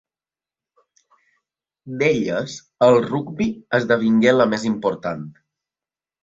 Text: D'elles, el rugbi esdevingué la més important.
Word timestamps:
D'elles, 1.99 2.55
el 2.87 2.97
rugbi 3.09 3.47
esdevingué 3.81 4.35
la 4.39 4.49
més 4.55 4.67
important. 4.71 5.25